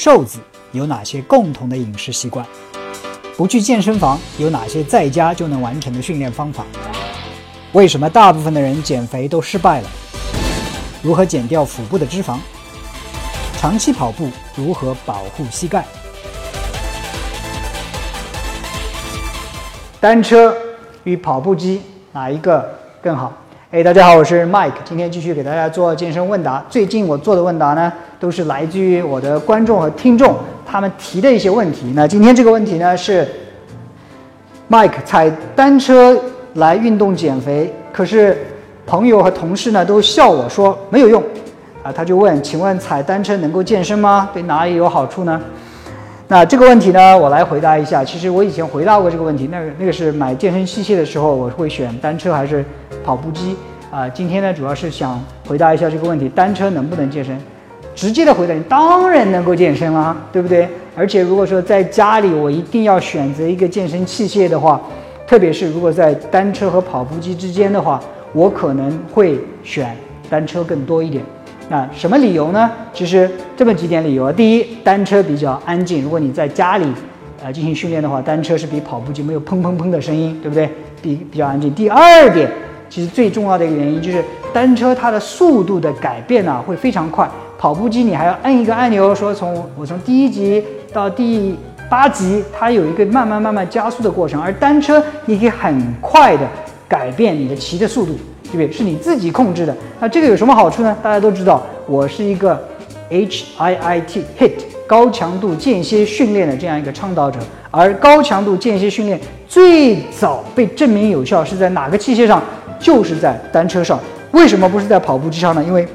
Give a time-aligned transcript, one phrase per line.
[0.00, 0.38] 瘦子
[0.70, 2.46] 有哪些共同的饮食习惯？
[3.36, 6.64] 不去健身房有哪些在家就能完成的训练方法？
[7.72, 9.90] 为什么大部分的人减肥都失败了？
[11.02, 12.38] 如何减掉腹部的脂肪？
[13.56, 15.84] 长期跑步如何保护膝盖？
[19.98, 20.56] 单车
[21.02, 22.72] 与跑步机哪一个
[23.02, 23.32] 更好？
[23.70, 26.64] 哎，大家好，我是 Mike，今天继续给大家做健身问答。
[26.70, 30.34] 最近我做的问答呢，都是来自于我的观众和听众
[30.64, 31.92] 他们提的一些问题。
[31.94, 33.28] 那今天这个问题呢是
[34.70, 36.18] ，Mike 踩单车
[36.54, 38.38] 来运动减肥，可是
[38.86, 41.22] 朋友和同事呢都笑我说没有用
[41.82, 41.92] 啊。
[41.92, 44.30] 他就问，请问踩单车能够健身吗？
[44.32, 45.38] 对哪里有好处呢？
[46.30, 48.04] 那这个问题呢，我来回答一下。
[48.04, 52.62] 其实我以前回答过这个问题，那个那个是买健身器械的时候，我会选单车还是
[53.02, 53.56] 跑步机
[53.90, 54.06] 啊？
[54.10, 57.40] 今天呢，主要是想回答一下这个问题：单车能不能健身？
[57.94, 60.68] 直接的回答，你当然能够健身啦，对不对？
[60.94, 64.78] 而且如果说在家里我一定要选择一个健身器械的话，
[65.26, 67.98] 特别是如果在单车和跑步机之间的话，
[68.34, 69.96] 我可能会选
[70.28, 71.24] 单车更多一点。
[71.70, 72.70] 那什么理由呢？
[72.94, 74.32] 其实这么几点理由。
[74.32, 76.86] 第一，单车比较安静，如果你在家里，
[77.42, 80.68] 呃进行训练的话，单车是比跑步机没有砰砰砰的声音，对不对？
[81.02, 81.72] 比比较安静。
[81.74, 82.50] 第二点，
[82.88, 91.54] 其实最重要的一个原因就是单车它的速度的改变呢会非常快，跑步机你还要摁一个按钮，说从我从第一级到第
[91.90, 96.48] 八级，它有一个慢慢慢慢加速的过程，而单车你可以很快的
[96.88, 98.18] 改变你的骑的速度。
[98.50, 98.72] 对不对？
[98.72, 99.76] 是你自己控制的。
[100.00, 100.96] 那这个有什么好处呢？
[101.02, 102.62] 大家都知道，我是一个
[103.08, 104.52] H I I T HIT
[104.86, 107.38] 高强度间歇训练的这样一个倡导者。
[107.70, 112.42] 而高强度间歇训练最早被证明有效是在哪个器械上？
[112.78, 113.98] 就是在单车上。
[114.30, 115.62] 为什么不是在跑步机上呢？
[115.62, 115.86] 因为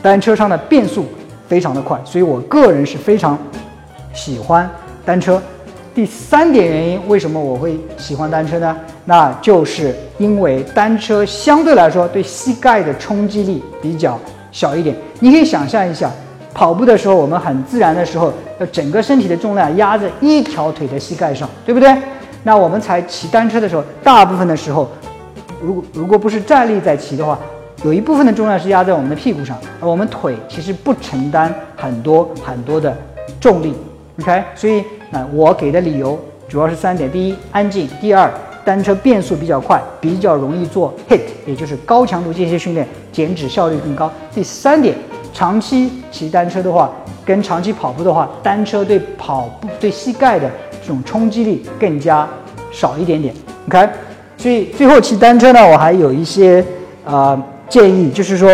[0.00, 1.04] 单车上的变速
[1.46, 3.38] 非常的快，所以我个人是非常
[4.14, 4.68] 喜欢
[5.04, 5.40] 单车。
[5.94, 8.76] 第三点原因，为什么我会喜欢单车呢？
[9.10, 14.16] 那就是因为单车相对来说对膝盖的冲击力比较
[14.52, 14.94] 小一点。
[15.18, 16.08] 你可以想象一下，
[16.54, 21.92] 跑步的时候，我们很自然的时候，要整个身体的重量压在一条腿的膝盖上，对不对？
[22.44, 24.88] 那我们才骑单车的时候，大部分的时候，
[25.60, 27.36] 如果如果不是站立在骑的话，
[27.82, 32.96] 有一部分的重量是压在我们的屁股上，而我们腿其实不承担很多很多的
[33.40, 33.74] 重力。
[34.20, 36.16] OK，所以那我给的理由
[36.48, 38.32] 主要是三点：第一，安静；第二，
[38.70, 44.08] 单车变速比较快，比较容易做 HIT，也就是高强度间歇训练，减脂效率更高。
[44.32, 44.94] 第三点，
[45.34, 46.88] 长期骑单车的话，
[47.24, 50.48] 跟长期跑步的话，单车对跑步对膝盖的
[50.80, 52.28] 这种冲击力更加
[52.70, 53.34] 少一点点。
[53.66, 53.88] OK，
[54.36, 56.64] 所以最后骑单车呢，我还有一些
[57.04, 57.36] 呃
[57.68, 58.48] 建议，就是说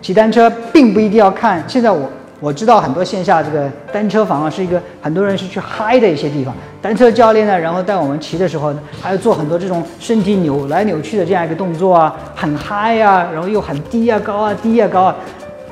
[0.00, 2.08] 骑单车并不一定要看现在我。
[2.46, 6.54] 我知道很多线下这个单车房啊，是一个很多人是去嗨的一些地方。
[6.80, 15.16] 单车教练呢，然后带我们骑的时候，还要做很多这种身体扭来扭去的这样一个动作啊，很嗨呀，然后又很低啊高啊低啊高啊，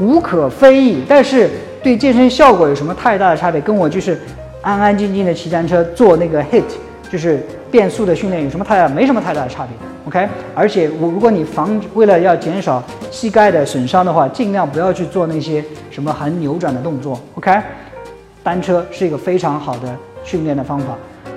[0.00, 1.04] 无可非议。
[1.08, 1.48] 但是
[1.80, 3.60] 对健身效果有什么太大的差别？
[3.60, 4.20] 跟我就是
[4.60, 6.64] 安安静静的骑单车做那个 hit，
[7.08, 8.88] 就是变速的训练有什么太大？
[8.88, 9.93] 没什么太大的差别。
[10.06, 17.18] OK，而且我如果你防为了要减少膝盖的损伤的话，尽量不要去做那些什么很扭转的动作。
[17.36, 17.50] OK，
[18.42, 20.88] 单车是一个非常好的训练的方法。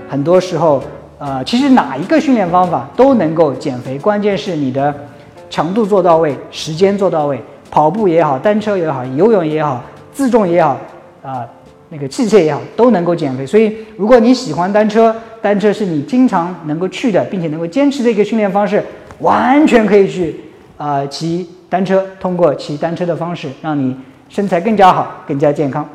[0.09, 0.83] 很多时候，
[1.17, 4.93] 呃，其实哪一个训练方法都能够减肥，关键是你的
[5.49, 7.41] 强度做到位，时间做到位。
[7.71, 10.77] 跑步也好，单车也好，游泳也好，自重也好，
[11.21, 11.45] 啊。
[11.89, 13.45] 那个器械也好，都能够减肥。
[13.45, 18.83] 所以，如果你喜欢单车，单车是你经常能够去的，并且能够坚持的一个训练方式，
[19.19, 20.35] 完全可以去
[20.77, 22.05] 啊骑单车。
[22.19, 23.95] 通过骑单车的方式，让你
[24.29, 25.87] 身材更加好，更加健康。